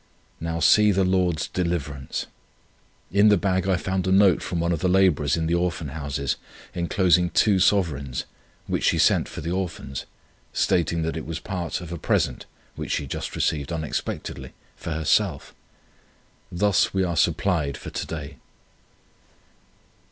[0.39, 2.25] Now see the Lord's deliverance!
[3.11, 5.89] In the bag I found a note from one of the labourers in the Orphan
[5.89, 6.37] Houses,
[6.73, 8.25] enclosing two sovereigns,
[8.65, 10.07] which she sent for the Orphans,
[10.53, 14.89] stating that it was part of a present which she had just received unexpectedly, for
[14.89, 15.53] herself.
[16.51, 18.37] Thus we are supplied for to day.